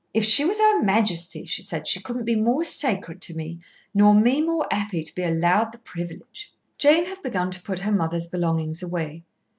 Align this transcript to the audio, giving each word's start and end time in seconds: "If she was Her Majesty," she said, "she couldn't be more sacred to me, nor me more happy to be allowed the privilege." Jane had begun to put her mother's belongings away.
"If 0.15 0.25
she 0.25 0.43
was 0.45 0.57
Her 0.57 0.81
Majesty," 0.81 1.45
she 1.45 1.61
said, 1.61 1.85
"she 1.87 2.01
couldn't 2.01 2.25
be 2.25 2.35
more 2.35 2.63
sacred 2.63 3.21
to 3.21 3.35
me, 3.35 3.59
nor 3.93 4.15
me 4.15 4.41
more 4.41 4.65
happy 4.71 5.03
to 5.03 5.13
be 5.13 5.21
allowed 5.21 5.71
the 5.73 5.77
privilege." 5.77 6.51
Jane 6.79 7.05
had 7.05 7.21
begun 7.21 7.51
to 7.51 7.61
put 7.61 7.77
her 7.77 7.91
mother's 7.91 8.25
belongings 8.25 8.81
away. 8.81 9.21